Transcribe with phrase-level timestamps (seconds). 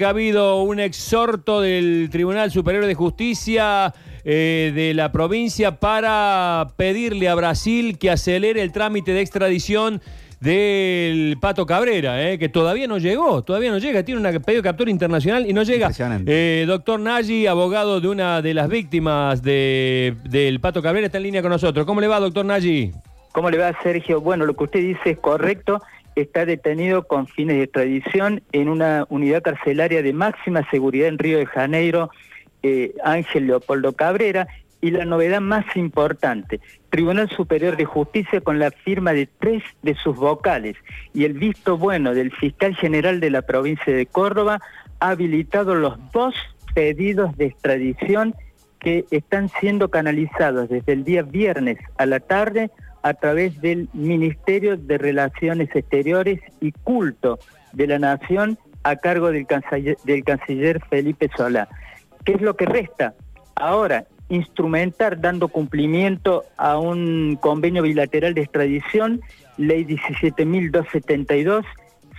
[0.00, 3.92] Ha habido un exhorto del Tribunal Superior de Justicia
[4.24, 10.00] eh, de la provincia para pedirle a Brasil que acelere el trámite de extradición
[10.38, 14.68] del Pato Cabrera, eh, que todavía no llegó, todavía no llega, tiene un pedido de
[14.68, 15.86] captura internacional y no llega.
[15.86, 16.62] Impresionante.
[16.62, 21.24] Eh, doctor Nagy, abogado de una de las víctimas de- del Pato Cabrera, está en
[21.24, 21.84] línea con nosotros.
[21.84, 22.92] ¿Cómo le va, doctor Nagy?
[23.32, 24.20] ¿Cómo le va, Sergio?
[24.20, 25.82] Bueno, lo que usted dice es correcto.
[26.18, 31.38] Está detenido con fines de extradición en una unidad carcelaria de máxima seguridad en Río
[31.38, 32.10] de Janeiro,
[32.64, 34.48] eh, Ángel Leopoldo Cabrera.
[34.80, 36.60] Y la novedad más importante,
[36.90, 40.76] Tribunal Superior de Justicia con la firma de tres de sus vocales
[41.14, 44.60] y el visto bueno del fiscal general de la provincia de Córdoba
[44.98, 46.34] ha habilitado los dos
[46.74, 48.34] pedidos de extradición
[48.80, 52.70] que están siendo canalizados desde el día viernes a la tarde
[53.02, 57.38] a través del Ministerio de Relaciones Exteriores y Culto
[57.72, 61.68] de la Nación a cargo del canciller, del canciller Felipe Solá.
[62.24, 63.14] ¿Qué es lo que resta?
[63.54, 69.20] Ahora, instrumentar dando cumplimiento a un convenio bilateral de extradición,
[69.56, 71.64] ley 17.272,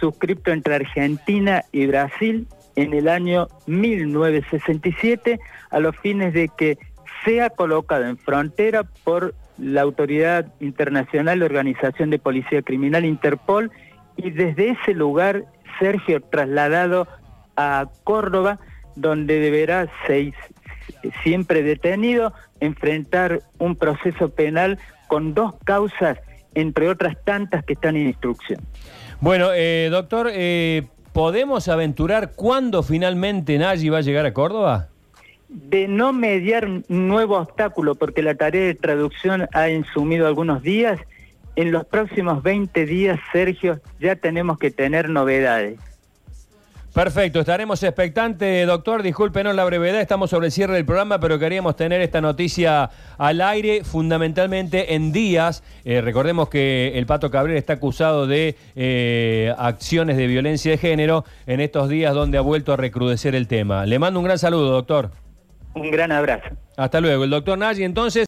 [0.00, 5.38] suscripto entre Argentina y Brasil en el año 1967,
[5.70, 6.78] a los fines de que
[7.24, 13.70] sea colocado en frontera por la Autoridad Internacional de Organización de Policía Criminal Interpol
[14.16, 15.44] y desde ese lugar
[15.78, 17.06] Sergio trasladado
[17.56, 18.58] a Córdoba
[18.96, 20.34] donde deberá seis,
[21.22, 26.18] siempre detenido enfrentar un proceso penal con dos causas
[26.54, 28.60] entre otras tantas que están en instrucción.
[29.20, 34.88] Bueno, eh, doctor, eh, ¿podemos aventurar cuándo finalmente Nagy va a llegar a Córdoba?
[35.48, 41.00] De no mediar un nuevo obstáculo, porque la tarea de traducción ha insumido algunos días,
[41.56, 45.78] en los próximos 20 días, Sergio, ya tenemos que tener novedades.
[46.94, 49.02] Perfecto, estaremos expectantes, doctor.
[49.02, 53.40] Discúlpenos la brevedad, estamos sobre el cierre del programa, pero queríamos tener esta noticia al
[53.40, 55.64] aire, fundamentalmente en días.
[55.84, 61.24] Eh, recordemos que el Pato Cabrera está acusado de eh, acciones de violencia de género
[61.48, 63.86] en estos días donde ha vuelto a recrudecer el tema.
[63.86, 65.10] Le mando un gran saludo, doctor.
[65.74, 66.48] Un gran abrazo.
[66.76, 67.24] Hasta luego.
[67.24, 68.22] El doctor Nagy, entonces.